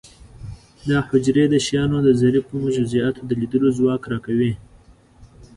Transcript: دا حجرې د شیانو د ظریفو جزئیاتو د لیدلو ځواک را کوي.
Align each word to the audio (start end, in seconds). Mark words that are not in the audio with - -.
دا 0.87 0.97
حجرې 1.07 1.45
د 1.49 1.55
شیانو 1.65 1.97
د 2.03 2.09
ظریفو 2.21 2.57
جزئیاتو 2.77 3.21
د 3.25 3.31
لیدلو 3.41 3.69
ځواک 3.77 4.03
را 4.11 4.19
کوي. 4.25 4.53